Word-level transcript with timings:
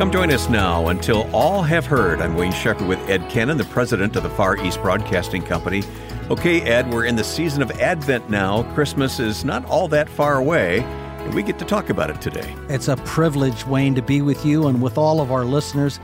Come 0.00 0.10
join 0.10 0.32
us 0.32 0.48
now 0.48 0.88
until 0.88 1.28
all 1.36 1.60
have 1.60 1.84
heard. 1.84 2.22
I'm 2.22 2.34
Wayne 2.34 2.52
Shepherd 2.52 2.88
with 2.88 2.98
Ed 3.00 3.28
Cannon, 3.28 3.58
the 3.58 3.64
president 3.64 4.16
of 4.16 4.22
the 4.22 4.30
Far 4.30 4.56
East 4.56 4.80
Broadcasting 4.80 5.42
Company. 5.42 5.82
Okay, 6.30 6.62
Ed, 6.62 6.90
we're 6.90 7.04
in 7.04 7.16
the 7.16 7.22
season 7.22 7.60
of 7.60 7.70
Advent 7.72 8.30
now. 8.30 8.62
Christmas 8.72 9.20
is 9.20 9.44
not 9.44 9.62
all 9.66 9.88
that 9.88 10.08
far 10.08 10.36
away, 10.36 10.80
and 10.80 11.34
we 11.34 11.42
get 11.42 11.58
to 11.58 11.66
talk 11.66 11.90
about 11.90 12.08
it 12.08 12.18
today. 12.18 12.56
It's 12.70 12.88
a 12.88 12.96
privilege, 12.96 13.66
Wayne, 13.66 13.94
to 13.94 14.00
be 14.00 14.22
with 14.22 14.42
you 14.46 14.68
and 14.68 14.80
with 14.80 14.96
all 14.96 15.20
of 15.20 15.30
our 15.30 15.44
listeners. 15.44 16.00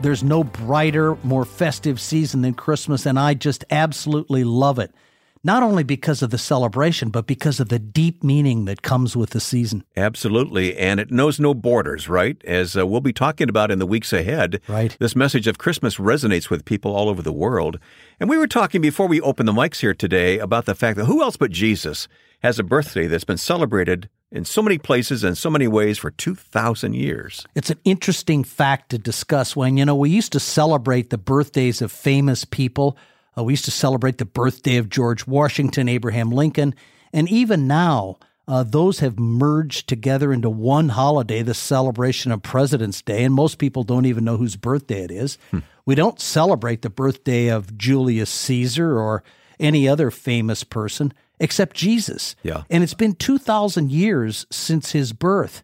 There's 0.00 0.22
no 0.22 0.44
brighter, 0.44 1.16
more 1.24 1.44
festive 1.44 2.00
season 2.00 2.42
than 2.42 2.54
Christmas, 2.54 3.04
and 3.04 3.18
I 3.18 3.34
just 3.34 3.64
absolutely 3.72 4.44
love 4.44 4.78
it 4.78 4.94
not 5.42 5.62
only 5.62 5.82
because 5.82 6.22
of 6.22 6.30
the 6.30 6.38
celebration, 6.38 7.10
but 7.10 7.26
because 7.26 7.60
of 7.60 7.68
the 7.68 7.78
deep 7.78 8.22
meaning 8.22 8.66
that 8.66 8.82
comes 8.82 9.16
with 9.16 9.30
the 9.30 9.40
season. 9.40 9.84
Absolutely. 9.96 10.76
And 10.76 11.00
it 11.00 11.10
knows 11.10 11.40
no 11.40 11.54
borders, 11.54 12.08
right? 12.08 12.42
As 12.44 12.76
uh, 12.76 12.86
we'll 12.86 13.00
be 13.00 13.12
talking 13.12 13.48
about 13.48 13.70
in 13.70 13.78
the 13.78 13.86
weeks 13.86 14.12
ahead. 14.12 14.60
Right. 14.68 14.96
This 15.00 15.16
message 15.16 15.46
of 15.46 15.58
Christmas 15.58 15.96
resonates 15.96 16.50
with 16.50 16.64
people 16.64 16.94
all 16.94 17.08
over 17.08 17.22
the 17.22 17.32
world. 17.32 17.78
And 18.18 18.28
we 18.28 18.38
were 18.38 18.46
talking 18.46 18.80
before 18.80 19.08
we 19.08 19.20
opened 19.20 19.48
the 19.48 19.52
mics 19.52 19.80
here 19.80 19.94
today 19.94 20.38
about 20.38 20.66
the 20.66 20.74
fact 20.74 20.98
that 20.98 21.06
who 21.06 21.22
else 21.22 21.36
but 21.36 21.50
Jesus 21.50 22.06
has 22.42 22.58
a 22.58 22.62
birthday 22.62 23.06
that's 23.06 23.24
been 23.24 23.36
celebrated 23.36 24.08
in 24.32 24.44
so 24.44 24.62
many 24.62 24.78
places 24.78 25.24
and 25.24 25.36
so 25.36 25.50
many 25.50 25.66
ways 25.66 25.98
for 25.98 26.10
2,000 26.10 26.94
years. 26.94 27.44
It's 27.54 27.70
an 27.70 27.80
interesting 27.84 28.44
fact 28.44 28.90
to 28.90 28.98
discuss 28.98 29.56
when, 29.56 29.76
you 29.76 29.84
know, 29.84 29.96
we 29.96 30.10
used 30.10 30.32
to 30.32 30.40
celebrate 30.40 31.10
the 31.10 31.18
birthdays 31.18 31.82
of 31.82 31.90
famous 31.90 32.44
people 32.44 32.96
uh, 33.36 33.44
we 33.44 33.52
used 33.52 33.64
to 33.66 33.70
celebrate 33.70 34.18
the 34.18 34.24
birthday 34.24 34.76
of 34.76 34.88
George 34.88 35.26
Washington, 35.26 35.88
Abraham 35.88 36.30
Lincoln, 36.30 36.74
and 37.12 37.28
even 37.28 37.66
now, 37.66 38.18
uh, 38.48 38.64
those 38.64 38.98
have 38.98 39.18
merged 39.18 39.88
together 39.88 40.32
into 40.32 40.50
one 40.50 40.88
holiday, 40.90 41.42
the 41.42 41.54
celebration 41.54 42.32
of 42.32 42.42
President's 42.42 43.02
Day, 43.02 43.22
and 43.22 43.34
most 43.34 43.58
people 43.58 43.84
don't 43.84 44.06
even 44.06 44.24
know 44.24 44.36
whose 44.36 44.56
birthday 44.56 45.02
it 45.02 45.10
is. 45.10 45.38
Hmm. 45.50 45.60
We 45.86 45.94
don't 45.94 46.20
celebrate 46.20 46.82
the 46.82 46.90
birthday 46.90 47.48
of 47.48 47.76
Julius 47.76 48.30
Caesar 48.30 48.98
or 48.98 49.22
any 49.60 49.88
other 49.88 50.10
famous 50.10 50.64
person 50.64 51.12
except 51.38 51.76
Jesus. 51.76 52.36
Yeah. 52.42 52.64
And 52.68 52.82
it's 52.82 52.94
been 52.94 53.14
2,000 53.14 53.90
years 53.90 54.46
since 54.50 54.92
his 54.92 55.12
birth. 55.12 55.62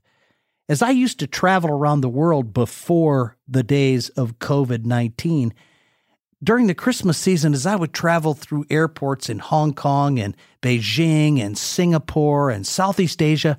As 0.69 0.83
I 0.83 0.91
used 0.91 1.21
to 1.21 1.27
travel 1.27 1.71
around 1.71 2.01
the 2.01 2.09
world 2.09 2.53
before 2.53 3.37
the 3.47 3.63
days 3.63 4.09
of 4.11 4.39
COVID 4.39 4.85
19, 4.85 5.55
during 6.43 6.67
the 6.67 6.75
Christmas 6.75 7.19
season, 7.19 7.55
as 7.55 7.67
I 7.67 7.77
would 7.77 7.93
travel 7.93 8.35
through 8.35 8.67
airports 8.69 9.29
in 9.29 9.39
Hong 9.39 9.73
Kong 9.73 10.19
and 10.19 10.37
Beijing 10.63 11.41
and 11.41 11.57
Singapore 11.57 12.51
and 12.51 12.67
Southeast 12.67 13.23
Asia, 13.23 13.59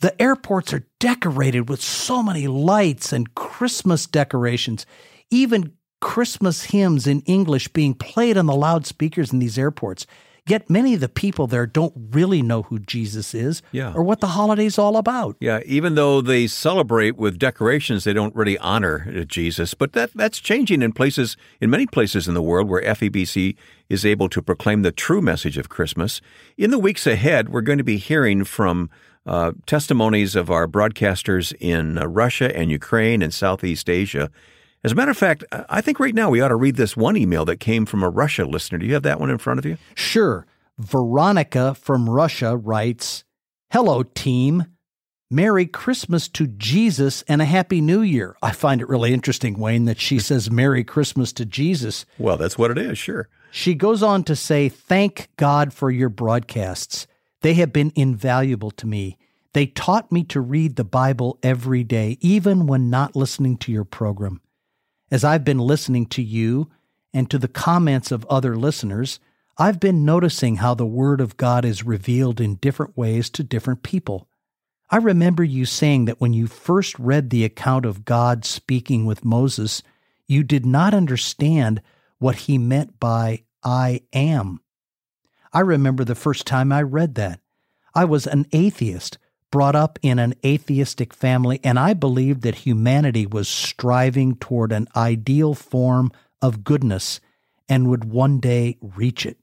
the 0.00 0.20
airports 0.20 0.72
are 0.72 0.86
decorated 0.98 1.68
with 1.68 1.82
so 1.82 2.22
many 2.22 2.46
lights 2.46 3.12
and 3.12 3.34
Christmas 3.34 4.06
decorations, 4.06 4.86
even 5.30 5.72
Christmas 6.00 6.64
hymns 6.64 7.06
in 7.06 7.20
English 7.22 7.68
being 7.68 7.94
played 7.94 8.38
on 8.38 8.46
the 8.46 8.54
loudspeakers 8.54 9.32
in 9.32 9.38
these 9.38 9.58
airports. 9.58 10.06
Yet 10.46 10.68
many 10.68 10.94
of 10.94 11.00
the 11.00 11.08
people 11.08 11.46
there 11.46 11.66
don't 11.66 11.92
really 12.10 12.42
know 12.42 12.62
who 12.62 12.78
Jesus 12.78 13.34
is 13.34 13.62
yeah. 13.72 13.92
or 13.94 14.02
what 14.02 14.20
the 14.20 14.28
holiday's 14.28 14.78
all 14.78 14.96
about. 14.96 15.36
Yeah, 15.40 15.60
even 15.66 15.94
though 15.94 16.20
they 16.20 16.46
celebrate 16.46 17.16
with 17.16 17.38
decorations, 17.38 18.04
they 18.04 18.12
don't 18.12 18.34
really 18.34 18.58
honor 18.58 19.24
Jesus. 19.24 19.74
But 19.74 19.92
that 19.92 20.10
that's 20.14 20.40
changing 20.40 20.82
in 20.82 20.92
places 20.92 21.36
in 21.60 21.70
many 21.70 21.86
places 21.86 22.28
in 22.28 22.34
the 22.34 22.42
world 22.42 22.68
where 22.68 22.82
FEBC 22.82 23.56
is 23.88 24.06
able 24.06 24.28
to 24.28 24.40
proclaim 24.42 24.82
the 24.82 24.92
true 24.92 25.20
message 25.20 25.58
of 25.58 25.68
Christmas. 25.68 26.20
In 26.56 26.70
the 26.70 26.78
weeks 26.78 27.06
ahead, 27.06 27.48
we're 27.48 27.60
going 27.60 27.78
to 27.78 27.84
be 27.84 27.96
hearing 27.96 28.44
from 28.44 28.90
uh, 29.26 29.52
testimonies 29.66 30.34
of 30.34 30.50
our 30.50 30.66
broadcasters 30.66 31.52
in 31.60 31.98
uh, 31.98 32.06
Russia 32.06 32.56
and 32.56 32.70
Ukraine 32.70 33.22
and 33.22 33.34
Southeast 33.34 33.90
Asia 33.90 34.30
as 34.82 34.92
a 34.92 34.94
matter 34.94 35.10
of 35.10 35.16
fact, 35.16 35.44
I 35.68 35.80
think 35.80 36.00
right 36.00 36.14
now 36.14 36.30
we 36.30 36.40
ought 36.40 36.48
to 36.48 36.56
read 36.56 36.76
this 36.76 36.96
one 36.96 37.16
email 37.16 37.44
that 37.44 37.58
came 37.58 37.84
from 37.86 38.02
a 38.02 38.08
Russia 38.08 38.44
listener. 38.44 38.78
Do 38.78 38.86
you 38.86 38.94
have 38.94 39.02
that 39.02 39.20
one 39.20 39.30
in 39.30 39.38
front 39.38 39.58
of 39.58 39.66
you? 39.66 39.76
Sure. 39.94 40.46
Veronica 40.78 41.74
from 41.74 42.08
Russia 42.08 42.56
writes 42.56 43.24
Hello, 43.70 44.02
team. 44.02 44.66
Merry 45.32 45.64
Christmas 45.64 46.28
to 46.30 46.48
Jesus 46.48 47.22
and 47.28 47.40
a 47.40 47.44
Happy 47.44 47.80
New 47.80 48.00
Year. 48.00 48.36
I 48.42 48.50
find 48.50 48.80
it 48.80 48.88
really 48.88 49.14
interesting, 49.14 49.60
Wayne, 49.60 49.84
that 49.84 50.00
she 50.00 50.16
hmm. 50.16 50.20
says 50.20 50.50
Merry 50.50 50.82
Christmas 50.82 51.32
to 51.34 51.46
Jesus. 51.46 52.04
Well, 52.18 52.36
that's 52.36 52.58
what 52.58 52.72
it 52.72 52.78
is, 52.78 52.98
sure. 52.98 53.28
She 53.52 53.74
goes 53.74 54.02
on 54.02 54.24
to 54.24 54.34
say, 54.34 54.68
Thank 54.68 55.28
God 55.36 55.72
for 55.72 55.90
your 55.90 56.08
broadcasts. 56.08 57.06
They 57.42 57.54
have 57.54 57.72
been 57.72 57.92
invaluable 57.94 58.70
to 58.72 58.86
me. 58.86 59.18
They 59.52 59.66
taught 59.66 60.10
me 60.10 60.24
to 60.24 60.40
read 60.40 60.76
the 60.76 60.84
Bible 60.84 61.38
every 61.42 61.84
day, 61.84 62.18
even 62.20 62.66
when 62.66 62.90
not 62.90 63.14
listening 63.14 63.56
to 63.58 63.72
your 63.72 63.84
program. 63.84 64.40
As 65.10 65.24
I've 65.24 65.44
been 65.44 65.58
listening 65.58 66.06
to 66.06 66.22
you 66.22 66.70
and 67.12 67.28
to 67.30 67.38
the 67.38 67.48
comments 67.48 68.12
of 68.12 68.24
other 68.26 68.56
listeners, 68.56 69.18
I've 69.58 69.80
been 69.80 70.04
noticing 70.04 70.56
how 70.56 70.74
the 70.74 70.86
Word 70.86 71.20
of 71.20 71.36
God 71.36 71.64
is 71.64 71.84
revealed 71.84 72.40
in 72.40 72.54
different 72.56 72.96
ways 72.96 73.28
to 73.30 73.42
different 73.42 73.82
people. 73.82 74.28
I 74.88 74.96
remember 74.96 75.44
you 75.44 75.64
saying 75.66 76.04
that 76.06 76.20
when 76.20 76.32
you 76.32 76.46
first 76.46 76.98
read 76.98 77.30
the 77.30 77.44
account 77.44 77.86
of 77.86 78.04
God 78.04 78.44
speaking 78.44 79.04
with 79.04 79.24
Moses, 79.24 79.82
you 80.26 80.42
did 80.42 80.64
not 80.64 80.94
understand 80.94 81.82
what 82.18 82.36
he 82.36 82.58
meant 82.58 83.00
by 83.00 83.42
I 83.62 84.02
am. 84.12 84.60
I 85.52 85.60
remember 85.60 86.04
the 86.04 86.14
first 86.14 86.46
time 86.46 86.70
I 86.70 86.82
read 86.82 87.16
that. 87.16 87.40
I 87.94 88.04
was 88.04 88.26
an 88.26 88.46
atheist 88.52 89.18
brought 89.50 89.74
up 89.74 89.98
in 90.02 90.18
an 90.18 90.34
atheistic 90.44 91.12
family, 91.12 91.60
and 91.64 91.78
I 91.78 91.94
believed 91.94 92.42
that 92.42 92.54
humanity 92.54 93.26
was 93.26 93.48
striving 93.48 94.36
toward 94.36 94.72
an 94.72 94.88
ideal 94.96 95.54
form 95.54 96.12
of 96.40 96.64
goodness 96.64 97.20
and 97.68 97.88
would 97.88 98.04
one 98.04 98.40
day 98.40 98.78
reach 98.80 99.26
it. 99.26 99.38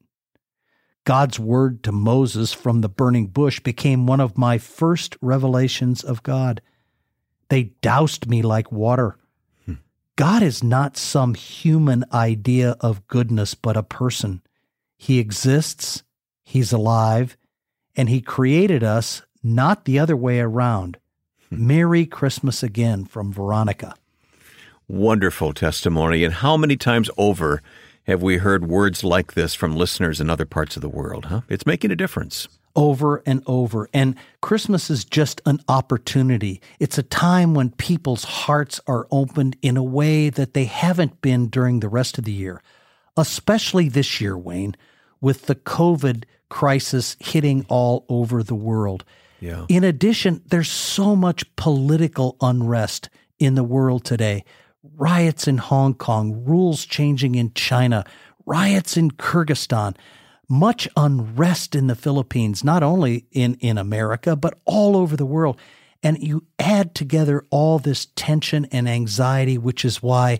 God's 1.06 1.40
word 1.40 1.84
to 1.84 1.92
Moses 1.94 2.52
from 2.52 2.82
the 2.82 2.90
burning 2.90 3.28
bush 3.28 3.62
became 3.62 4.06
one 4.06 4.20
of 4.20 4.38
my 4.38 4.58
first 4.58 5.16
revelations 5.22 6.04
of 6.04 6.22
God. 6.24 6.62
They 7.50 7.72
doused 7.82 8.28
me 8.28 8.42
like 8.42 8.74
water. 8.74 9.18
Hmm. 9.66 9.76
God 10.18 10.44
is 10.44 10.64
not 10.64 10.98
some 10.98 11.34
human 11.34 12.04
idea 12.12 12.76
of 12.82 13.08
goodness, 13.08 13.56
but 13.56 13.78
a 13.78 13.84
person. 13.84 14.42
He 14.98 15.20
exists, 15.20 16.04
He's 16.44 16.74
alive, 16.74 17.38
and 17.96 18.10
He 18.10 18.20
created 18.20 18.84
us 18.84 19.22
not 19.56 19.86
the 19.86 20.00
other 20.00 20.16
way 20.16 20.40
around. 20.40 20.98
Hmm. 21.50 21.68
Merry 21.68 22.06
Christmas 22.06 22.64
again 22.64 23.06
from 23.06 23.32
Veronica. 23.32 23.96
Wonderful 24.88 25.54
testimony. 25.54 26.24
And 26.24 26.36
how 26.36 26.56
many 26.58 26.78
times 26.78 27.10
over 27.18 27.62
have 28.08 28.22
we 28.24 28.38
heard 28.38 28.68
words 28.68 29.04
like 29.04 29.34
this 29.34 29.54
from 29.54 29.76
listeners 29.76 30.22
in 30.22 30.30
other 30.30 30.46
parts 30.46 30.78
of 30.78 30.82
the 30.82 30.90
world, 30.90 31.26
huh? 31.26 31.42
It's 31.50 31.66
making 31.66 31.92
a 31.92 31.96
difference. 31.96 32.48
Over 32.74 33.22
and 33.26 33.44
over. 33.48 33.90
And 33.94 34.16
Christmas 34.42 34.90
is 34.90 35.04
just 35.04 35.42
an 35.46 35.60
opportunity. 35.68 36.62
It's 36.80 36.98
a 36.98 37.04
time 37.04 37.54
when 37.54 37.72
people's 37.72 38.24
hearts 38.24 38.80
are 38.88 39.08
opened 39.12 39.58
in 39.62 39.76
a 39.76 39.84
way 39.84 40.30
that 40.30 40.54
they 40.54 40.66
haven't 40.66 41.22
been 41.22 41.48
during 41.48 41.80
the 41.80 41.90
rest 41.90 42.18
of 42.18 42.24
the 42.24 42.32
year, 42.32 42.62
especially 43.18 43.90
this 43.90 44.22
year, 44.22 44.38
Wayne, 44.38 44.78
with 45.20 45.48
the 45.48 45.56
COVID 45.56 46.24
crisis 46.50 47.18
hitting 47.20 47.66
all 47.68 48.06
over 48.08 48.42
the 48.42 48.56
world. 48.56 49.04
Yeah. 49.40 49.66
In 49.70 49.84
addition, 49.84 50.42
there's 50.48 50.70
so 50.72 51.16
much 51.16 51.56
political 51.56 52.38
unrest 52.42 53.10
in 53.40 53.56
the 53.56 53.64
world 53.64 54.04
today. 54.04 54.44
Riots 54.96 55.48
in 55.48 55.58
Hong 55.58 55.94
Kong, 55.94 56.44
rules 56.46 56.86
changing 56.86 57.36
in 57.36 57.54
China, 57.54 58.06
riots 58.46 58.98
in 58.98 59.12
Kyrgyzstan, 59.12 59.96
much 60.50 60.88
unrest 60.96 61.76
in 61.76 61.88
the 61.88 61.96
Philippines, 61.96 62.64
not 62.64 62.84
only 62.84 63.26
in, 63.32 63.56
in 63.56 63.78
America, 63.78 64.36
but 64.36 64.58
all 64.66 64.96
over 64.96 65.16
the 65.16 65.26
world. 65.26 65.60
And 66.02 66.18
you 66.20 66.46
add 66.58 66.96
together 66.96 67.44
all 67.50 67.80
this 67.80 68.08
tension 68.16 68.66
and 68.72 68.88
anxiety, 68.88 69.58
which 69.58 69.84
is 69.84 70.02
why 70.02 70.40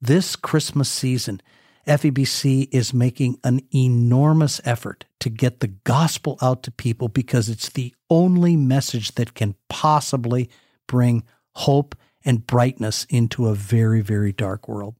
this 0.00 0.36
Christmas 0.36 0.88
season, 0.88 1.40
FEBC 1.86 2.68
is 2.70 2.94
making 2.94 3.38
an 3.42 3.60
enormous 3.74 4.60
effort 4.64 5.06
to 5.20 5.30
get 5.30 5.60
the 5.60 5.68
gospel 5.68 6.38
out 6.40 6.62
to 6.62 6.70
people 6.70 7.08
because 7.08 7.48
it's 7.48 7.70
the 7.70 7.94
only 8.10 8.56
message 8.56 9.12
that 9.12 9.34
can 9.34 9.54
possibly 9.68 10.48
bring 10.86 11.24
hope 11.54 11.94
and 12.24 12.46
brightness 12.46 13.06
into 13.08 13.46
a 13.46 13.54
very, 13.54 14.00
very 14.00 14.32
dark 14.32 14.68
world. 14.68 14.94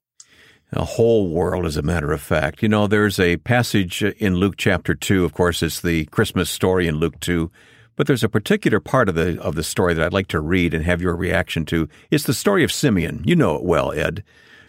A 0.73 0.85
whole 0.85 1.31
world, 1.31 1.65
as 1.65 1.77
a 1.77 1.83
matter 1.83 2.13
of 2.13 2.21
fact. 2.21 2.63
You 2.63 2.69
know, 2.69 2.87
there's 2.87 3.19
a 3.19 3.39
passage 3.39 4.03
in 4.03 4.37
Luke 4.37 4.57
chapter 4.59 4.95
2. 4.95 5.25
Of 5.25 5.33
course, 5.33 5.63
it's 5.63 5.81
the 5.81 6.05
Christmas 6.07 6.51
story 6.51 6.87
in 6.87 6.97
Luke 6.97 7.19
2. 7.21 7.51
But 7.97 8.07
there's 8.07 8.23
a 8.23 8.29
particular 8.29 8.79
part 8.79 9.09
of 9.09 9.17
the 9.17 9.41
of 9.43 9.57
the 9.57 9.65
story 9.65 9.93
that 9.95 10.05
I'd 10.05 10.13
like 10.13 10.29
to 10.29 10.41
read 10.41 10.73
and 10.73 10.85
have 10.85 11.03
your 11.03 11.17
reaction 11.17 11.65
to. 11.67 11.89
It's 12.11 12.25
the 12.25 12.35
story 12.35 12.63
of 12.63 12.71
Simeon. 12.71 13.23
You 13.25 13.35
know 13.35 13.57
it 13.57 13.65
well, 13.65 13.93
Ed. 13.93 14.23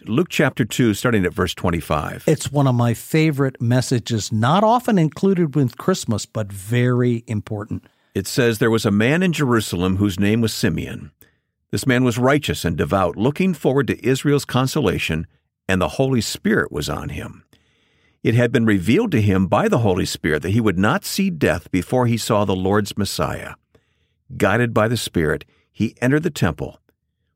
Luke 0.06 0.30
chapter 0.30 0.64
2, 0.64 0.94
starting 0.94 1.24
at 1.26 1.32
verse 1.32 1.54
25. 1.54 2.24
It's 2.26 2.50
one 2.50 2.66
of 2.66 2.74
my 2.74 2.94
favorite 2.94 3.60
messages, 3.60 4.32
not 4.32 4.64
often 4.64 4.98
included 4.98 5.54
with 5.54 5.76
Christmas, 5.76 6.24
but 6.26 6.50
very 6.50 7.22
important. 7.26 7.84
It 8.14 8.26
says, 8.26 8.58
There 8.58 8.70
was 8.70 8.84
a 8.84 8.90
man 8.90 9.22
in 9.22 9.32
Jerusalem 9.32 9.96
whose 9.96 10.18
name 10.18 10.40
was 10.40 10.52
Simeon. 10.52 11.12
This 11.70 11.86
man 11.86 12.02
was 12.02 12.18
righteous 12.18 12.64
and 12.64 12.76
devout, 12.76 13.16
looking 13.16 13.54
forward 13.54 13.86
to 13.86 14.06
Israel's 14.06 14.44
consolation, 14.44 15.26
and 15.68 15.80
the 15.80 15.90
Holy 15.90 16.20
Spirit 16.20 16.72
was 16.72 16.88
on 16.88 17.10
him. 17.10 17.44
It 18.24 18.34
had 18.34 18.50
been 18.50 18.66
revealed 18.66 19.12
to 19.12 19.22
him 19.22 19.46
by 19.46 19.68
the 19.68 19.78
Holy 19.78 20.04
Spirit 20.04 20.42
that 20.42 20.50
he 20.50 20.60
would 20.60 20.78
not 20.78 21.04
see 21.04 21.30
death 21.30 21.70
before 21.70 22.06
he 22.06 22.16
saw 22.16 22.44
the 22.44 22.56
Lord's 22.56 22.98
Messiah. 22.98 23.54
Guided 24.36 24.74
by 24.74 24.88
the 24.88 24.96
Spirit, 24.96 25.44
he 25.72 25.94
entered 26.02 26.24
the 26.24 26.30
temple. 26.30 26.80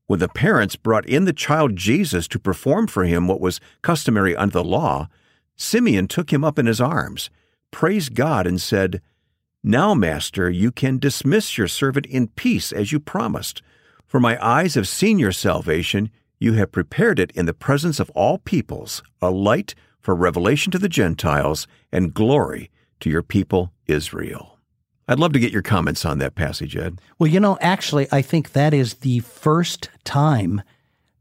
When 0.07 0.19
the 0.19 0.29
parents 0.29 0.77
brought 0.77 1.07
in 1.07 1.25
the 1.25 1.33
child 1.33 1.77
Jesus 1.77 2.29
to 2.29 2.39
perform 2.39 2.89
for 2.89 3.05
him 3.05 3.27
what 3.27 3.41
was 3.41 3.61
customary 3.81 4.37
under 4.37 4.53
the 4.53 4.65
law, 4.65 5.09
Simeon 5.57 6.09
took 6.09 6.33
him 6.33 6.45
up 6.45 6.59
in 6.59 6.67
his 6.67 6.81
arms, 6.81 7.31
praised 7.71 8.15
God, 8.15 8.47
and 8.47 8.61
said, 8.61 9.01
Now, 9.67 9.95
Master, 9.95 10.51
you 10.51 10.71
can 10.71 10.99
dismiss 10.99 11.57
your 11.57 11.69
servant 11.69 12.05
in 12.05 12.29
peace 12.29 12.71
as 12.71 12.93
you 12.93 13.01
promised. 13.01 13.63
For 14.07 14.21
my 14.21 14.37
eyes 14.45 14.75
have 14.75 14.87
seen 14.87 15.19
your 15.19 15.33
salvation. 15.33 16.11
You 16.39 16.53
have 16.53 16.71
prepared 16.71 17.19
it 17.19 17.31
in 17.31 17.47
the 17.47 17.55
presence 17.55 17.99
of 17.99 18.11
all 18.11 18.37
peoples, 18.37 19.03
a 19.23 19.31
light 19.31 19.75
for 20.01 20.15
revelation 20.15 20.71
to 20.73 20.79
the 20.79 20.91
Gentiles 20.91 21.67
and 21.91 22.13
glory 22.13 22.71
to 23.01 23.09
your 23.09 23.23
people 23.23 23.73
Israel. 23.87 24.59
I'd 25.09 25.19
love 25.19 25.33
to 25.33 25.39
get 25.39 25.51
your 25.51 25.63
comments 25.63 26.05
on 26.05 26.19
that 26.19 26.35
passage, 26.35 26.77
Ed. 26.77 27.01
Well, 27.19 27.31
you 27.31 27.41
know, 27.41 27.57
actually, 27.63 28.07
I 28.13 28.21
think 28.21 28.53
that 28.53 28.75
is 28.75 28.97
the 28.97 29.21
first 29.21 29.89
time 30.05 30.61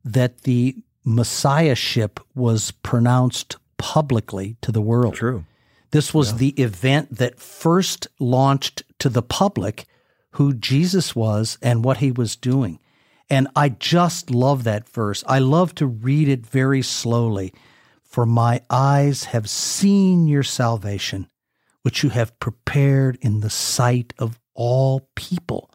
that 0.04 0.42
the 0.42 0.76
messiahship 1.06 2.20
was 2.36 2.72
pronounced 2.72 3.56
publicly 3.78 4.58
to 4.64 4.74
the 4.74 4.82
world. 4.82 5.14
True. 5.14 5.46
This 5.94 6.12
was 6.12 6.32
yeah. 6.32 6.38
the 6.40 6.50
event 6.50 7.18
that 7.20 7.40
first 7.40 8.08
launched 8.20 8.82
to 8.98 9.10
the 9.10 9.22
public 9.22 9.86
who 10.32 10.56
Jesus 10.56 11.16
was 11.16 11.60
and 11.62 11.86
what 11.86 11.98
he 11.98 12.12
was 12.12 12.36
doing. 12.36 12.80
And 13.30 13.48
I 13.56 13.70
just 13.70 14.32
love 14.32 14.64
that 14.64 14.90
verse. 14.90 15.24
I 15.28 15.38
love 15.38 15.76
to 15.76 15.86
read 15.86 16.28
it 16.28 16.48
very 16.48 16.82
slowly 16.82 17.54
for 18.04 18.26
my 18.26 18.62
eyes 18.72 19.26
have 19.26 19.48
seen 19.48 20.28
your 20.28 20.42
salvation, 20.42 21.28
which 21.84 22.02
you 22.02 22.10
have 22.10 22.40
prepared 22.40 23.20
in 23.22 23.42
the 23.42 23.52
sight 23.52 24.16
of 24.18 24.40
all 24.56 25.10
people. 25.14 25.70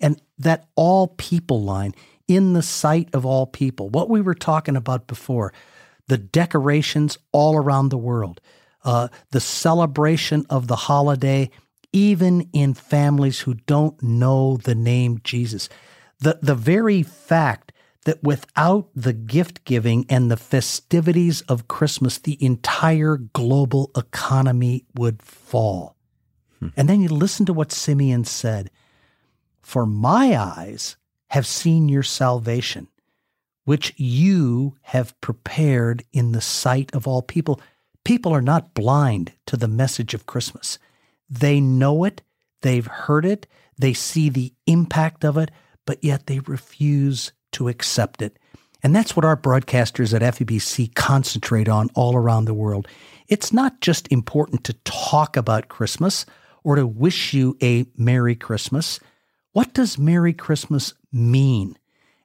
And 0.00 0.20
that 0.36 0.66
all 0.74 1.06
people 1.06 1.62
line, 1.62 1.94
in 2.26 2.54
the 2.54 2.62
sight 2.62 3.08
of 3.12 3.24
all 3.24 3.46
people, 3.46 3.88
what 3.88 4.10
we 4.10 4.20
were 4.20 4.34
talking 4.34 4.74
about 4.74 5.06
before, 5.06 5.52
the 6.08 6.18
decorations 6.18 7.18
all 7.30 7.54
around 7.54 7.90
the 7.90 7.98
world, 7.98 8.40
uh, 8.84 9.08
the 9.30 9.40
celebration 9.40 10.46
of 10.50 10.66
the 10.66 10.76
holiday, 10.76 11.50
even 11.92 12.48
in 12.52 12.74
families 12.74 13.40
who 13.40 13.54
don't 13.54 14.02
know 14.02 14.56
the 14.56 14.74
name 14.74 15.20
Jesus. 15.24 15.68
The, 16.20 16.38
the 16.42 16.54
very 16.54 17.02
fact 17.02 17.72
that 18.04 18.22
without 18.22 18.88
the 18.94 19.12
gift 19.12 19.64
giving 19.64 20.06
and 20.08 20.30
the 20.30 20.36
festivities 20.36 21.42
of 21.42 21.68
Christmas, 21.68 22.18
the 22.18 22.42
entire 22.42 23.16
global 23.16 23.90
economy 23.96 24.84
would 24.94 25.22
fall. 25.22 25.96
Hmm. 26.58 26.68
And 26.76 26.88
then 26.88 27.00
you 27.00 27.08
listen 27.08 27.46
to 27.46 27.52
what 27.52 27.72
Simeon 27.72 28.24
said 28.24 28.70
For 29.60 29.84
my 29.84 30.36
eyes 30.36 30.96
have 31.28 31.46
seen 31.46 31.88
your 31.88 32.02
salvation, 32.02 32.88
which 33.64 33.92
you 33.96 34.76
have 34.82 35.18
prepared 35.20 36.04
in 36.12 36.32
the 36.32 36.40
sight 36.40 36.94
of 36.94 37.06
all 37.06 37.22
people. 37.22 37.60
People 38.04 38.32
are 38.32 38.42
not 38.42 38.74
blind 38.74 39.32
to 39.46 39.56
the 39.56 39.68
message 39.68 40.14
of 40.14 40.26
Christmas. 40.26 40.78
They 41.28 41.60
know 41.60 42.04
it, 42.04 42.22
they've 42.62 42.86
heard 42.86 43.24
it, 43.24 43.46
they 43.78 43.92
see 43.92 44.28
the 44.28 44.52
impact 44.66 45.24
of 45.24 45.36
it, 45.36 45.50
but 45.86 46.02
yet 46.02 46.26
they 46.26 46.40
refuse 46.40 47.32
to 47.52 47.68
accept 47.68 48.22
it. 48.22 48.38
And 48.82 48.96
that's 48.96 49.14
what 49.14 49.24
our 49.24 49.36
broadcasters 49.36 50.14
at 50.14 50.22
FEBC 50.22 50.94
concentrate 50.94 51.68
on 51.68 51.90
all 51.94 52.16
around 52.16 52.46
the 52.46 52.54
world. 52.54 52.88
It's 53.28 53.52
not 53.52 53.80
just 53.80 54.10
important 54.10 54.64
to 54.64 54.72
talk 54.84 55.36
about 55.36 55.68
Christmas 55.68 56.24
or 56.64 56.76
to 56.76 56.86
wish 56.86 57.34
you 57.34 57.56
a 57.62 57.86
Merry 57.96 58.34
Christmas. 58.34 59.00
What 59.52 59.74
does 59.74 59.98
Merry 59.98 60.32
Christmas 60.32 60.94
mean? 61.12 61.76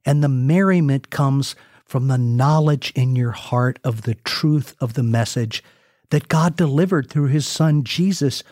And 0.05 0.23
the 0.23 0.29
merriment 0.29 1.09
comes 1.09 1.55
from 1.85 2.07
the 2.07 2.17
knowledge 2.17 2.91
in 2.95 3.15
your 3.15 3.31
heart 3.31 3.79
of 3.83 4.01
the 4.01 4.15
truth 4.15 4.75
of 4.79 4.93
the 4.93 5.03
message 5.03 5.63
that 6.09 6.27
God 6.27 6.55
delivered 6.55 7.09
through 7.09 7.27
his 7.27 7.47
son 7.47 7.83
Jesus 7.83 8.43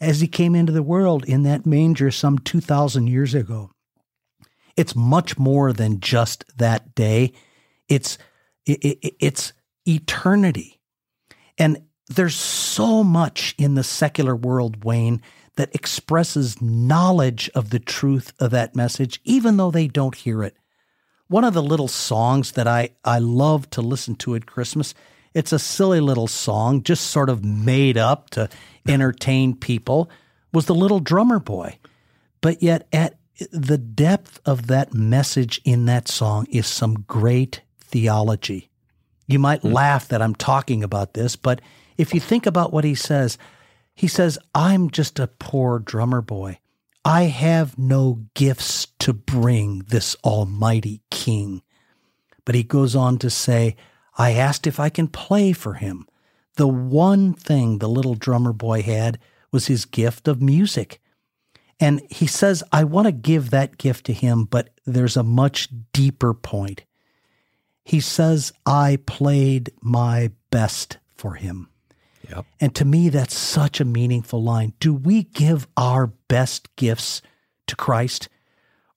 as 0.00 0.20
he 0.20 0.28
came 0.28 0.54
into 0.54 0.72
the 0.72 0.82
world 0.82 1.24
in 1.24 1.42
that 1.44 1.66
manger 1.66 2.10
some 2.10 2.38
2,000 2.38 3.06
years 3.06 3.34
ago. 3.34 3.70
It's 4.76 4.94
much 4.94 5.38
more 5.38 5.72
than 5.72 6.00
just 6.00 6.44
that 6.58 6.94
day. 6.94 7.32
It's 7.88 8.18
it, 8.66 8.84
it, 8.84 9.14
it's 9.20 9.52
eternity. 9.86 10.80
And 11.56 11.82
there's 12.08 12.34
so 12.34 13.02
much 13.02 13.54
in 13.58 13.74
the 13.74 13.84
secular 13.84 14.36
world, 14.36 14.84
Wayne, 14.84 15.22
that 15.56 15.74
expresses 15.74 16.60
knowledge 16.60 17.48
of 17.54 17.70
the 17.70 17.78
truth 17.78 18.32
of 18.38 18.50
that 18.50 18.76
message, 18.76 19.20
even 19.24 19.56
though 19.56 19.70
they 19.70 19.88
don't 19.88 20.14
hear 20.14 20.42
it. 20.42 20.56
One 21.28 21.44
of 21.44 21.54
the 21.54 21.62
little 21.62 21.88
songs 21.88 22.52
that 22.52 22.68
I, 22.68 22.90
I 23.04 23.18
love 23.18 23.68
to 23.70 23.82
listen 23.82 24.14
to 24.16 24.36
at 24.36 24.46
Christmas, 24.46 24.94
it's 25.34 25.52
a 25.52 25.58
silly 25.58 26.00
little 26.00 26.28
song, 26.28 26.82
just 26.82 27.08
sort 27.08 27.28
of 27.28 27.44
made 27.44 27.98
up 27.98 28.30
to 28.30 28.48
entertain 28.86 29.56
people, 29.56 30.08
was 30.52 30.66
The 30.66 30.74
Little 30.74 31.00
Drummer 31.00 31.40
Boy. 31.40 31.78
But 32.40 32.62
yet, 32.62 32.86
at 32.92 33.18
the 33.50 33.76
depth 33.76 34.40
of 34.46 34.68
that 34.68 34.94
message 34.94 35.60
in 35.64 35.86
that 35.86 36.08
song 36.08 36.46
is 36.50 36.66
some 36.66 37.04
great 37.08 37.60
theology. 37.80 38.70
You 39.26 39.38
might 39.38 39.62
mm. 39.62 39.72
laugh 39.72 40.08
that 40.08 40.22
I'm 40.22 40.34
talking 40.34 40.84
about 40.84 41.14
this, 41.14 41.36
but 41.36 41.60
if 41.98 42.14
you 42.14 42.20
think 42.20 42.46
about 42.46 42.72
what 42.72 42.84
he 42.84 42.94
says, 42.94 43.36
he 43.94 44.06
says, 44.06 44.38
I'm 44.54 44.90
just 44.90 45.18
a 45.18 45.26
poor 45.26 45.78
drummer 45.78 46.22
boy. 46.22 46.58
I 47.06 47.26
have 47.26 47.78
no 47.78 48.24
gifts 48.34 48.88
to 48.98 49.12
bring 49.12 49.84
this 49.86 50.16
almighty 50.24 51.02
king. 51.08 51.62
But 52.44 52.56
he 52.56 52.64
goes 52.64 52.96
on 52.96 53.18
to 53.18 53.30
say, 53.30 53.76
I 54.18 54.32
asked 54.32 54.66
if 54.66 54.80
I 54.80 54.88
can 54.88 55.06
play 55.06 55.52
for 55.52 55.74
him. 55.74 56.08
The 56.56 56.66
one 56.66 57.32
thing 57.32 57.78
the 57.78 57.88
little 57.88 58.16
drummer 58.16 58.52
boy 58.52 58.82
had 58.82 59.20
was 59.52 59.68
his 59.68 59.84
gift 59.84 60.26
of 60.26 60.42
music. 60.42 61.00
And 61.78 62.02
he 62.10 62.26
says, 62.26 62.64
I 62.72 62.82
want 62.82 63.06
to 63.06 63.12
give 63.12 63.50
that 63.50 63.78
gift 63.78 64.06
to 64.06 64.12
him, 64.12 64.44
but 64.44 64.70
there's 64.84 65.16
a 65.16 65.22
much 65.22 65.68
deeper 65.92 66.34
point. 66.34 66.84
He 67.84 68.00
says, 68.00 68.52
I 68.66 68.98
played 69.06 69.70
my 69.80 70.32
best 70.50 70.98
for 71.14 71.34
him. 71.34 71.68
Yep. 72.28 72.46
And 72.60 72.74
to 72.74 72.84
me, 72.84 73.10
that's 73.10 73.36
such 73.36 73.80
a 73.80 73.84
meaningful 73.84 74.42
line. 74.42 74.72
Do 74.80 74.92
we 74.92 75.22
give 75.22 75.68
our 75.76 76.12
best 76.28 76.74
gifts 76.76 77.22
to 77.66 77.76
Christ? 77.76 78.28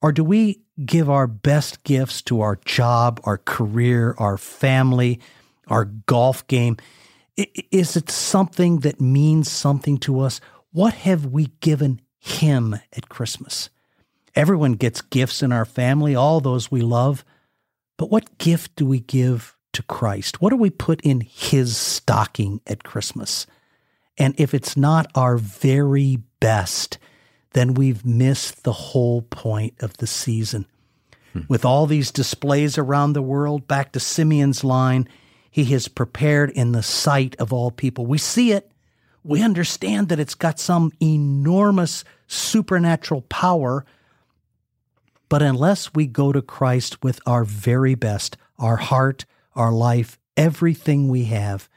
Or 0.02 0.12
do 0.12 0.24
we 0.24 0.62
give 0.84 1.10
our 1.10 1.26
best 1.26 1.84
gifts 1.84 2.22
to 2.22 2.40
our 2.40 2.56
job, 2.64 3.20
our 3.24 3.38
career, 3.38 4.14
our 4.18 4.38
family, 4.38 5.20
our 5.68 5.84
golf 5.84 6.46
game? 6.46 6.76
Is 7.36 7.96
it 7.96 8.10
something 8.10 8.80
that 8.80 9.00
means 9.00 9.50
something 9.50 9.98
to 9.98 10.20
us? 10.20 10.40
What 10.72 10.94
have 10.94 11.26
we 11.26 11.46
given 11.60 12.00
him 12.20 12.78
at 12.92 13.08
Christmas. 13.08 13.70
Everyone 14.36 14.74
gets 14.74 15.00
gifts 15.00 15.42
in 15.42 15.52
our 15.52 15.64
family, 15.64 16.14
all 16.14 16.40
those 16.40 16.70
we 16.70 16.82
love. 16.82 17.24
But 17.96 18.10
what 18.10 18.38
gift 18.38 18.76
do 18.76 18.86
we 18.86 19.00
give 19.00 19.56
to 19.72 19.82
Christ? 19.82 20.40
What 20.40 20.50
do 20.50 20.56
we 20.56 20.70
put 20.70 21.00
in 21.00 21.22
His 21.22 21.76
stocking 21.76 22.60
at 22.66 22.84
Christmas? 22.84 23.46
And 24.18 24.38
if 24.38 24.54
it's 24.54 24.76
not 24.76 25.10
our 25.14 25.36
very 25.38 26.18
best, 26.40 26.98
then 27.52 27.74
we've 27.74 28.04
missed 28.04 28.62
the 28.64 28.72
whole 28.72 29.22
point 29.22 29.74
of 29.80 29.96
the 29.96 30.06
season. 30.06 30.66
Hmm. 31.32 31.40
With 31.48 31.64
all 31.64 31.86
these 31.86 32.10
displays 32.10 32.78
around 32.78 33.12
the 33.12 33.22
world, 33.22 33.66
back 33.66 33.92
to 33.92 34.00
Simeon's 34.00 34.64
line, 34.64 35.08
he 35.50 35.64
has 35.66 35.88
prepared 35.88 36.50
in 36.50 36.72
the 36.72 36.82
sight 36.82 37.34
of 37.38 37.52
all 37.52 37.70
people. 37.70 38.06
We 38.06 38.18
see 38.18 38.52
it 38.52 38.70
we 39.22 39.42
understand 39.42 40.08
that 40.08 40.20
it's 40.20 40.34
got 40.34 40.58
some 40.58 40.92
enormous 41.00 42.04
supernatural 42.26 43.22
power. 43.22 43.84
But 45.28 45.42
unless 45.42 45.94
we 45.94 46.06
go 46.06 46.32
to 46.32 46.42
Christ 46.42 47.02
with 47.02 47.20
our 47.26 47.44
very 47.44 47.94
best, 47.94 48.36
our 48.58 48.76
heart, 48.76 49.26
our 49.54 49.72
life, 49.72 50.18
everything 50.36 51.08
we 51.08 51.24
have, 51.24 51.68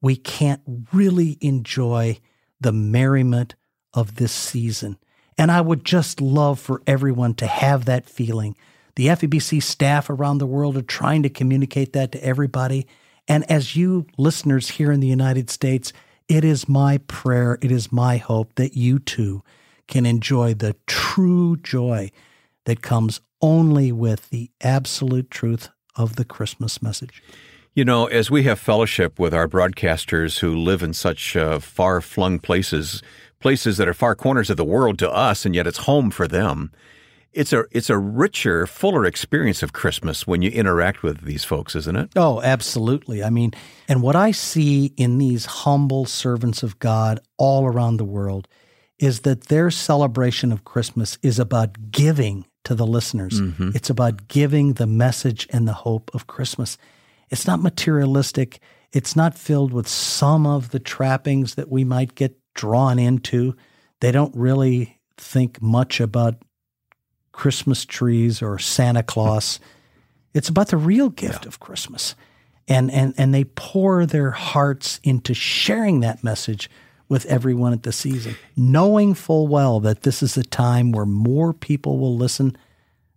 we 0.00 0.16
can't 0.16 0.62
really 0.92 1.38
enjoy 1.40 2.18
the 2.60 2.72
merriment 2.72 3.54
of 3.92 4.16
this 4.16 4.32
season. 4.32 4.96
And 5.42 5.50
I 5.50 5.60
would 5.60 5.84
just 5.84 6.20
love 6.20 6.60
for 6.60 6.82
everyone 6.86 7.34
to 7.34 7.48
have 7.48 7.84
that 7.86 8.08
feeling. 8.08 8.54
The 8.94 9.08
FEBC 9.08 9.60
staff 9.60 10.08
around 10.08 10.38
the 10.38 10.46
world 10.46 10.76
are 10.76 10.82
trying 10.82 11.24
to 11.24 11.28
communicate 11.28 11.94
that 11.94 12.12
to 12.12 12.24
everybody. 12.24 12.86
And 13.26 13.42
as 13.50 13.74
you 13.74 14.06
listeners 14.16 14.70
here 14.70 14.92
in 14.92 15.00
the 15.00 15.08
United 15.08 15.50
States, 15.50 15.92
it 16.28 16.44
is 16.44 16.68
my 16.68 16.98
prayer, 17.08 17.58
it 17.60 17.72
is 17.72 17.90
my 17.90 18.18
hope 18.18 18.54
that 18.54 18.76
you 18.76 19.00
too 19.00 19.42
can 19.88 20.06
enjoy 20.06 20.54
the 20.54 20.76
true 20.86 21.56
joy 21.56 22.12
that 22.64 22.80
comes 22.80 23.20
only 23.40 23.90
with 23.90 24.30
the 24.30 24.48
absolute 24.60 25.28
truth 25.28 25.70
of 25.96 26.14
the 26.14 26.24
Christmas 26.24 26.80
message. 26.80 27.20
You 27.74 27.86
know, 27.86 28.04
as 28.06 28.30
we 28.30 28.42
have 28.42 28.58
fellowship 28.58 29.18
with 29.18 29.32
our 29.32 29.48
broadcasters 29.48 30.40
who 30.40 30.54
live 30.54 30.82
in 30.82 30.92
such 30.92 31.36
uh, 31.36 31.58
far 31.58 32.02
flung 32.02 32.38
places, 32.38 33.02
places 33.40 33.78
that 33.78 33.88
are 33.88 33.94
far 33.94 34.14
corners 34.14 34.50
of 34.50 34.58
the 34.58 34.64
world 34.64 34.98
to 34.98 35.10
us, 35.10 35.46
and 35.46 35.54
yet 35.54 35.66
it's 35.66 35.78
home 35.78 36.10
for 36.10 36.28
them. 36.28 36.70
It's 37.32 37.50
a 37.50 37.64
it's 37.70 37.88
a 37.88 37.96
richer, 37.96 38.66
fuller 38.66 39.06
experience 39.06 39.62
of 39.62 39.72
Christmas 39.72 40.26
when 40.26 40.42
you 40.42 40.50
interact 40.50 41.02
with 41.02 41.22
these 41.22 41.44
folks, 41.44 41.74
isn't 41.74 41.96
it? 41.96 42.10
Oh, 42.14 42.42
absolutely. 42.42 43.24
I 43.24 43.30
mean, 43.30 43.52
and 43.88 44.02
what 44.02 44.16
I 44.16 44.32
see 44.32 44.92
in 44.98 45.16
these 45.16 45.46
humble 45.46 46.04
servants 46.04 46.62
of 46.62 46.78
God 46.78 47.20
all 47.38 47.64
around 47.64 47.96
the 47.96 48.04
world 48.04 48.48
is 48.98 49.20
that 49.20 49.44
their 49.44 49.70
celebration 49.70 50.52
of 50.52 50.64
Christmas 50.64 51.16
is 51.22 51.38
about 51.38 51.90
giving 51.90 52.44
to 52.64 52.74
the 52.74 52.86
listeners. 52.86 53.40
Mm-hmm. 53.40 53.70
It's 53.74 53.88
about 53.88 54.28
giving 54.28 54.74
the 54.74 54.86
message 54.86 55.48
and 55.50 55.66
the 55.66 55.72
hope 55.72 56.10
of 56.12 56.26
Christmas. 56.26 56.76
It's 57.32 57.46
not 57.46 57.62
materialistic. 57.62 58.60
It's 58.92 59.16
not 59.16 59.36
filled 59.36 59.72
with 59.72 59.88
some 59.88 60.46
of 60.46 60.70
the 60.70 60.78
trappings 60.78 61.54
that 61.54 61.70
we 61.70 61.82
might 61.82 62.14
get 62.14 62.38
drawn 62.54 62.98
into. 62.98 63.56
They 64.00 64.12
don't 64.12 64.36
really 64.36 65.00
think 65.16 65.62
much 65.62 65.98
about 65.98 66.36
Christmas 67.32 67.86
trees 67.86 68.42
or 68.42 68.58
Santa 68.58 69.02
Claus. 69.02 69.60
It's 70.34 70.50
about 70.50 70.68
the 70.68 70.76
real 70.76 71.08
gift 71.08 71.44
yeah. 71.44 71.48
of 71.48 71.58
Christmas. 71.58 72.14
And, 72.68 72.90
and, 72.90 73.14
and 73.16 73.32
they 73.32 73.44
pour 73.44 74.04
their 74.04 74.32
hearts 74.32 75.00
into 75.02 75.32
sharing 75.32 76.00
that 76.00 76.22
message 76.22 76.70
with 77.08 77.24
everyone 77.26 77.72
at 77.72 77.82
the 77.82 77.92
season, 77.92 78.36
knowing 78.56 79.14
full 79.14 79.48
well 79.48 79.80
that 79.80 80.02
this 80.02 80.22
is 80.22 80.36
a 80.36 80.42
time 80.44 80.92
where 80.92 81.06
more 81.06 81.54
people 81.54 81.98
will 81.98 82.16
listen 82.16 82.56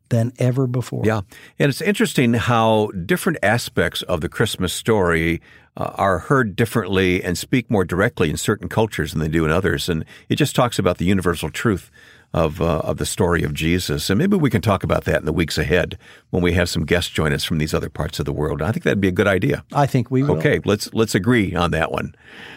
than 0.09 0.33
ever 0.39 0.67
before. 0.67 1.03
Yeah. 1.05 1.21
And 1.59 1.69
it's 1.69 1.81
interesting 1.81 2.33
how 2.33 2.87
different 3.05 3.39
aspects 3.41 4.01
of 4.03 4.21
the 4.21 4.29
Christmas 4.29 4.73
story 4.73 5.41
uh, 5.77 5.91
are 5.95 6.19
heard 6.19 6.55
differently 6.55 7.23
and 7.23 7.37
speak 7.37 7.69
more 7.69 7.83
directly 7.83 8.29
in 8.29 8.37
certain 8.37 8.69
cultures 8.69 9.11
than 9.11 9.21
they 9.21 9.27
do 9.27 9.45
in 9.45 9.51
others. 9.51 9.89
And 9.89 10.05
it 10.29 10.35
just 10.35 10.55
talks 10.55 10.79
about 10.79 10.97
the 10.97 11.05
universal 11.05 11.49
truth 11.49 11.91
of 12.33 12.61
uh, 12.61 12.79
of 12.79 12.97
the 12.97 13.05
story 13.05 13.43
of 13.43 13.53
Jesus. 13.53 14.09
And 14.09 14.17
maybe 14.17 14.35
we 14.35 14.49
can 14.49 14.61
talk 14.61 14.83
about 14.83 15.05
that 15.05 15.19
in 15.19 15.25
the 15.25 15.31
weeks 15.31 15.57
ahead 15.57 15.97
when 16.31 16.43
we 16.43 16.51
have 16.53 16.67
some 16.67 16.85
guests 16.85 17.09
join 17.09 17.31
us 17.31 17.45
from 17.45 17.59
these 17.59 17.73
other 17.73 17.89
parts 17.89 18.19
of 18.19 18.25
the 18.25 18.33
world. 18.33 18.61
I 18.61 18.73
think 18.73 18.83
that'd 18.83 18.99
be 18.99 19.07
a 19.07 19.13
good 19.13 19.27
idea. 19.27 19.63
I 19.71 19.85
think 19.85 20.11
we 20.11 20.21
will. 20.21 20.37
Okay, 20.37 20.59
let's 20.65 20.93
let's 20.93 21.15
agree 21.15 21.55
on 21.55 21.71
that 21.71 21.91
one. 21.91 22.13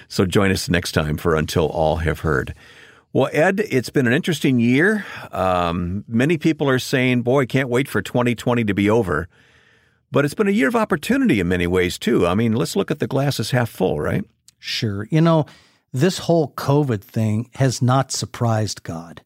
So 0.09 0.27
join 0.27 0.51
us 0.51 0.69
next 0.69 0.93
time 0.93 1.17
for 1.17 1.37
Until 1.37 1.67
All 1.67 1.97
Have 1.97 2.21
Heard. 2.21 2.55
Well, 3.13 3.31
Ed, 3.33 3.61
it's 3.71 3.91
been 3.91 4.07
an 4.07 4.13
interesting 4.13 4.61
year. 4.61 5.07
Um, 5.33 6.05
many 6.07 6.37
people 6.37 6.69
are 6.69 6.79
saying, 6.79 7.23
boy, 7.23 7.47
can't 7.47 7.69
wait 7.69 7.89
for 7.89 8.03
2020 8.03 8.65
to 8.65 8.75
be 8.75 8.91
over. 8.91 9.29
But 10.11 10.25
it's 10.25 10.35
been 10.35 10.49
a 10.49 10.53
year 10.53 10.69
of 10.69 10.77
opportunity 10.77 11.41
in 11.41 11.49
many 11.49 11.67
ways, 11.67 11.99
too. 11.99 12.27
I 12.27 12.35
mean, 12.35 12.53
let's 12.53 12.77
look 12.77 12.91
at 12.91 12.99
the 12.99 13.07
glasses 13.07 13.51
half 13.51 13.71
full, 13.71 14.01
right? 14.01 14.25
Sure. 14.59 15.07
You 15.11 15.21
know, 15.21 15.47
this 15.93 16.19
whole 16.19 16.53
COVID 16.53 17.03
thing 17.03 17.51
has 17.55 17.81
not 17.81 18.13
surprised 18.13 18.83
God. 18.83 19.23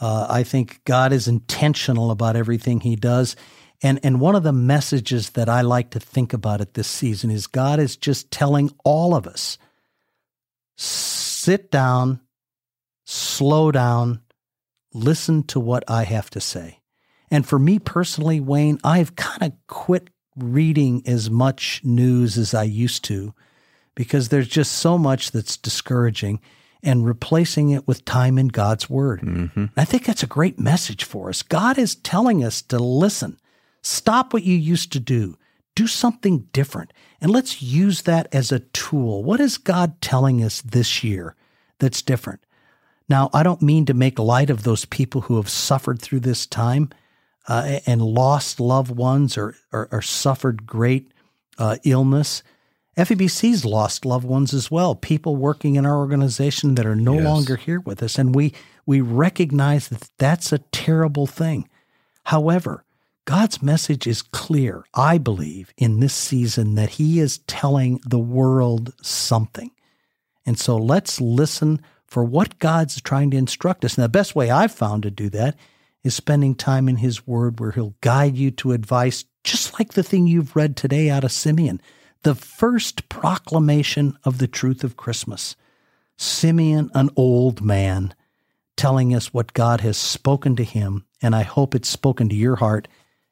Uh, 0.00 0.26
I 0.28 0.42
think 0.44 0.80
God 0.84 1.12
is 1.12 1.28
intentional 1.28 2.10
about 2.10 2.36
everything 2.36 2.80
he 2.80 2.96
does. 2.96 3.36
And, 3.82 3.98
and 4.02 4.20
one 4.20 4.34
of 4.34 4.42
the 4.42 4.52
messages 4.52 5.30
that 5.30 5.48
I 5.48 5.62
like 5.62 5.90
to 5.90 6.00
think 6.00 6.32
about 6.32 6.60
at 6.60 6.74
this 6.74 6.88
season 6.88 7.30
is 7.30 7.46
God 7.46 7.80
is 7.80 7.96
just 7.96 8.30
telling 8.30 8.70
all 8.84 9.14
of 9.14 9.26
us 9.26 9.58
sit 10.76 11.70
down, 11.70 12.20
slow 13.10 13.72
down, 13.72 14.20
listen 14.94 15.42
to 15.42 15.58
what 15.58 15.82
I 15.88 16.04
have 16.04 16.30
to 16.30 16.40
say. 16.40 16.80
And 17.30 17.46
for 17.46 17.58
me 17.58 17.78
personally, 17.78 18.40
Wayne, 18.40 18.78
I've 18.84 19.16
kind 19.16 19.42
of 19.42 19.52
quit 19.66 20.10
reading 20.36 21.02
as 21.06 21.28
much 21.28 21.80
news 21.84 22.38
as 22.38 22.54
I 22.54 22.62
used 22.62 23.04
to 23.04 23.34
because 23.94 24.28
there's 24.28 24.48
just 24.48 24.72
so 24.72 24.96
much 24.96 25.32
that's 25.32 25.56
discouraging 25.56 26.40
and 26.82 27.04
replacing 27.04 27.70
it 27.70 27.86
with 27.86 28.04
time 28.04 28.38
in 28.38 28.48
God's 28.48 28.88
Word. 28.88 29.20
Mm-hmm. 29.22 29.66
I 29.76 29.84
think 29.84 30.04
that's 30.04 30.22
a 30.22 30.28
great 30.28 30.58
message 30.58 31.04
for 31.04 31.28
us. 31.28 31.42
God 31.42 31.78
is 31.78 31.96
telling 31.96 32.44
us 32.44 32.62
to 32.62 32.78
listen, 32.78 33.38
stop 33.82 34.32
what 34.32 34.44
you 34.44 34.56
used 34.56 34.92
to 34.92 35.00
do, 35.00 35.36
do 35.74 35.86
something 35.86 36.48
different, 36.52 36.92
and 37.20 37.30
let's 37.30 37.60
use 37.60 38.02
that 38.02 38.28
as 38.32 38.52
a 38.52 38.60
tool. 38.60 39.24
What 39.24 39.40
is 39.40 39.58
God 39.58 40.00
telling 40.00 40.42
us 40.42 40.62
this 40.62 41.04
year 41.04 41.34
that's 41.80 42.02
different? 42.02 42.40
Now, 43.10 43.28
I 43.34 43.42
don't 43.42 43.60
mean 43.60 43.86
to 43.86 43.94
make 43.94 44.20
light 44.20 44.50
of 44.50 44.62
those 44.62 44.84
people 44.84 45.22
who 45.22 45.36
have 45.36 45.48
suffered 45.48 46.00
through 46.00 46.20
this 46.20 46.46
time 46.46 46.90
uh, 47.48 47.80
and 47.84 48.00
lost 48.00 48.60
loved 48.60 48.92
ones 48.92 49.36
or, 49.36 49.56
or, 49.72 49.88
or 49.90 50.00
suffered 50.00 50.64
great 50.64 51.12
uh, 51.58 51.76
illness. 51.82 52.44
FEBC's 52.96 53.64
lost 53.64 54.04
loved 54.04 54.24
ones 54.24 54.54
as 54.54 54.70
well, 54.70 54.94
people 54.94 55.34
working 55.34 55.74
in 55.74 55.84
our 55.84 55.96
organization 55.96 56.76
that 56.76 56.86
are 56.86 56.94
no 56.94 57.14
yes. 57.14 57.24
longer 57.24 57.56
here 57.56 57.80
with 57.80 58.00
us. 58.00 58.16
And 58.16 58.32
we, 58.32 58.52
we 58.86 59.00
recognize 59.00 59.88
that 59.88 60.08
that's 60.18 60.52
a 60.52 60.58
terrible 60.58 61.26
thing. 61.26 61.68
However, 62.26 62.84
God's 63.24 63.60
message 63.60 64.06
is 64.06 64.22
clear, 64.22 64.84
I 64.94 65.18
believe, 65.18 65.72
in 65.76 65.98
this 65.98 66.14
season 66.14 66.76
that 66.76 66.90
He 66.90 67.18
is 67.18 67.38
telling 67.38 68.00
the 68.06 68.20
world 68.20 68.94
something. 69.02 69.72
And 70.46 70.58
so 70.58 70.76
let's 70.76 71.20
listen 71.20 71.80
for 72.10 72.24
what 72.24 72.58
God's 72.58 73.00
trying 73.00 73.30
to 73.30 73.36
instruct 73.36 73.84
us. 73.84 73.96
And 73.96 74.04
the 74.04 74.08
best 74.08 74.34
way 74.34 74.50
I've 74.50 74.72
found 74.72 75.04
to 75.04 75.10
do 75.10 75.30
that 75.30 75.56
is 76.02 76.14
spending 76.14 76.54
time 76.54 76.88
in 76.88 76.96
His 76.96 77.26
Word 77.26 77.60
where 77.60 77.70
He'll 77.70 77.94
guide 78.00 78.36
you 78.36 78.50
to 78.52 78.72
advice, 78.72 79.24
just 79.44 79.78
like 79.78 79.92
the 79.92 80.02
thing 80.02 80.26
you've 80.26 80.56
read 80.56 80.76
today 80.76 81.08
out 81.08 81.24
of 81.24 81.32
Simeon, 81.32 81.80
the 82.22 82.34
first 82.34 83.08
proclamation 83.08 84.18
of 84.24 84.38
the 84.38 84.48
truth 84.48 84.82
of 84.82 84.96
Christmas. 84.96 85.54
Simeon, 86.16 86.90
an 86.94 87.10
old 87.16 87.62
man, 87.62 88.12
telling 88.76 89.14
us 89.14 89.32
what 89.32 89.54
God 89.54 89.80
has 89.80 89.96
spoken 89.96 90.56
to 90.56 90.64
him, 90.64 91.06
and 91.22 91.34
I 91.34 91.42
hope 91.42 91.74
it's 91.74 91.88
spoken 91.88 92.28
to 92.28 92.34
your 92.34 92.56
heart 92.56 92.88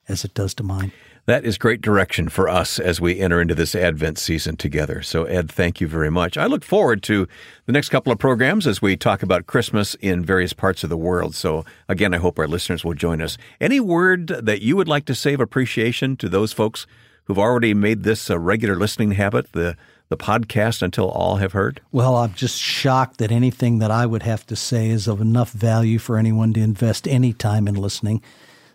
as 0.08 0.24
it 0.24 0.34
does 0.34 0.54
to 0.54 0.62
mine. 0.62 0.92
That 1.28 1.44
is 1.44 1.58
great 1.58 1.82
direction 1.82 2.30
for 2.30 2.48
us 2.48 2.78
as 2.78 3.02
we 3.02 3.20
enter 3.20 3.38
into 3.38 3.54
this 3.54 3.74
Advent 3.74 4.16
season 4.16 4.56
together. 4.56 5.02
So, 5.02 5.24
Ed, 5.24 5.52
thank 5.52 5.78
you 5.78 5.86
very 5.86 6.10
much. 6.10 6.38
I 6.38 6.46
look 6.46 6.64
forward 6.64 7.02
to 7.02 7.28
the 7.66 7.72
next 7.72 7.90
couple 7.90 8.10
of 8.10 8.18
programs 8.18 8.66
as 8.66 8.80
we 8.80 8.96
talk 8.96 9.22
about 9.22 9.46
Christmas 9.46 9.94
in 9.96 10.24
various 10.24 10.54
parts 10.54 10.84
of 10.84 10.88
the 10.88 10.96
world. 10.96 11.34
So, 11.34 11.66
again, 11.86 12.14
I 12.14 12.16
hope 12.16 12.38
our 12.38 12.48
listeners 12.48 12.82
will 12.82 12.94
join 12.94 13.20
us. 13.20 13.36
Any 13.60 13.78
word 13.78 14.28
that 14.28 14.62
you 14.62 14.74
would 14.76 14.88
like 14.88 15.04
to 15.04 15.14
say 15.14 15.34
of 15.34 15.40
appreciation 15.40 16.16
to 16.16 16.30
those 16.30 16.54
folks 16.54 16.86
who've 17.24 17.38
already 17.38 17.74
made 17.74 18.04
this 18.04 18.30
a 18.30 18.38
regular 18.38 18.76
listening 18.76 19.10
habit, 19.10 19.52
the 19.52 19.76
the 20.08 20.16
podcast 20.16 20.80
until 20.80 21.10
all 21.10 21.36
have 21.36 21.52
heard? 21.52 21.82
Well, 21.92 22.16
I'm 22.16 22.32
just 22.32 22.58
shocked 22.58 23.18
that 23.18 23.30
anything 23.30 23.80
that 23.80 23.90
I 23.90 24.06
would 24.06 24.22
have 24.22 24.46
to 24.46 24.56
say 24.56 24.88
is 24.88 25.06
of 25.06 25.20
enough 25.20 25.50
value 25.50 25.98
for 25.98 26.16
anyone 26.16 26.54
to 26.54 26.60
invest 26.60 27.06
any 27.06 27.34
time 27.34 27.68
in 27.68 27.74
listening. 27.74 28.22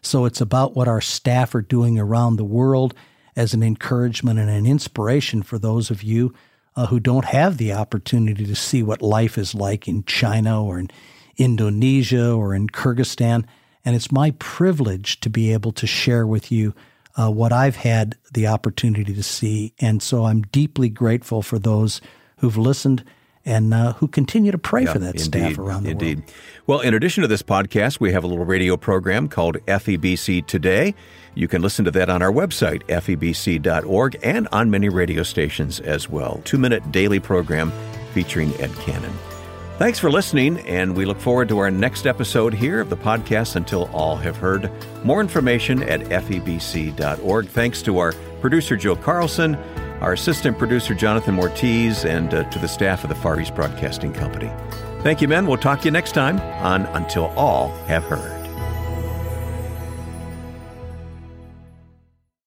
So 0.03 0.25
it's 0.25 0.41
about 0.41 0.75
what 0.75 0.88
our 0.88 1.01
staff 1.01 1.55
are 1.55 1.62
doing 1.62 1.98
around 1.98 2.36
the 2.36 2.43
world 2.43 2.93
as 3.36 3.53
an 3.53 3.63
encouragement 3.63 4.39
and 4.39 4.50
an 4.50 4.65
inspiration 4.65 5.41
for 5.41 5.57
those 5.57 5.89
of 5.89 6.03
you 6.03 6.33
uh, 6.75 6.88
who 6.88 7.00
don't 7.00 7.25
have 7.25 7.57
the 7.57 7.74
opportunity 7.74 8.45
to 8.45 8.55
see 8.55 8.83
what 8.83 9.01
life 9.01 9.38
is 9.38 9.55
like 9.55 9.88
in 9.88 10.03
China 10.03 10.63
or 10.63 10.77
in 10.77 10.89
Indonesia 11.38 12.31
or 12.31 12.53
in 12.53 12.67
Kyrgyzstan. 12.67 13.45
And 13.86 13.95
it's 13.95 14.12
my 14.12 14.31
privilege 14.39 15.19
to 15.22 15.29
be 15.29 15.53
able 15.53 15.72
to 15.74 15.88
share 15.88 16.27
with 16.27 16.51
you 16.51 16.74
uh, 17.15 17.29
what 17.29 17.53
I've 17.53 17.75
had 17.75 18.17
the 18.33 18.48
opportunity 18.48 19.13
to 19.13 19.24
see. 19.24 19.74
And 19.79 20.01
so 20.01 20.25
I'm 20.25 20.41
deeply 20.43 20.89
grateful 20.89 21.41
for 21.41 21.60
those 21.60 22.01
who've 22.38 22.57
listened 22.57 23.03
and 23.46 23.74
uh, 23.74 23.94
who 23.94 24.08
continue 24.08 24.52
to 24.52 24.58
pray 24.58 24.84
yeah, 24.84 24.94
for 24.94 25.00
that 25.00 25.16
indeed, 25.16 25.24
staff 25.24 25.58
around 25.58 25.84
the 25.84 25.92
indeed. 25.92 26.20
world. 26.20 26.34
Well, 26.66 26.80
in 26.80 26.94
addition 26.94 27.22
to 27.24 27.28
this 27.28 27.44
podcast, 27.44 28.00
we 28.00 28.12
have 28.14 28.24
a 28.24 28.28
little 28.28 28.46
radio 28.46 28.78
program 28.78 29.28
called 29.28 29.58
FEBC 29.66 30.46
Today. 30.48 30.96
You 31.36 31.48
can 31.48 31.62
listen 31.62 31.84
to 31.86 31.92
that 31.92 32.10
on 32.10 32.22
our 32.22 32.32
website, 32.32 32.84
febc.org, 32.84 34.20
and 34.24 34.48
on 34.52 34.70
many 34.70 34.90
radio 34.90 35.24
stations 35.24 35.80
as 35.80 36.10
well. 36.10 36.42
Two 36.46 36.58
minute 36.58 36.92
daily 36.92 37.20
program 37.20 37.72
featuring 38.14 38.54
Ed 38.62 38.72
Cannon. 38.76 39.14
Thanks 39.80 39.98
for 39.98 40.12
listening, 40.12 40.60
and 40.60 40.96
we 40.96 41.04
look 41.04 41.20
forward 41.20 41.50
to 41.50 41.58
our 41.58 41.72
next 41.72 42.06
episode 42.06 42.54
here 42.54 42.80
of 42.80 42.90
the 42.90 42.96
podcast 42.96 43.56
until 43.56 43.90
all 43.92 44.16
have 44.16 44.38
heard. 44.38 44.72
More 45.04 45.20
information 45.20 45.82
at 45.84 46.02
febc.org. 46.02 47.48
Thanks 47.50 47.82
to 47.82 47.98
our 47.98 48.14
producer, 48.40 48.78
Joe 48.78 48.96
Carlson 48.96 49.56
our 50.03 50.13
assistant 50.13 50.57
producer, 50.57 50.93
Jonathan 50.93 51.36
Mortiz, 51.36 52.05
and 52.05 52.33
uh, 52.33 52.43
to 52.50 52.60
the 52.60 52.67
staff 52.67 53.03
of 53.03 53.10
the 53.10 53.15
Far 53.15 53.39
East 53.39 53.55
Broadcasting 53.55 54.13
Company. 54.13 54.51
Thank 55.01 55.22
you, 55.22 55.27
men. 55.27 55.48
We'll 55.48 55.57
talk 55.57 55.79
to 55.79 55.86
you 55.86 55.91
next 55.91 56.12
time 56.12 56.39
on 56.63 56.86
Until 56.95 57.25
All 57.38 57.69
Have 57.88 58.03
Heard. 58.03 58.43